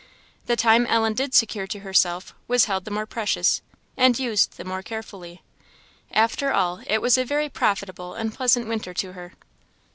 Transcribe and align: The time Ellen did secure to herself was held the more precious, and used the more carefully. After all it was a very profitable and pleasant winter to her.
The 0.47 0.55
time 0.55 0.87
Ellen 0.87 1.13
did 1.13 1.35
secure 1.35 1.67
to 1.67 1.81
herself 1.81 2.33
was 2.47 2.65
held 2.65 2.85
the 2.85 2.89
more 2.89 3.05
precious, 3.05 3.61
and 3.95 4.17
used 4.17 4.57
the 4.57 4.65
more 4.65 4.81
carefully. 4.81 5.43
After 6.09 6.51
all 6.51 6.81
it 6.87 7.03
was 7.03 7.19
a 7.19 7.23
very 7.23 7.49
profitable 7.49 8.15
and 8.15 8.33
pleasant 8.33 8.67
winter 8.67 8.95
to 8.95 9.13
her. 9.13 9.33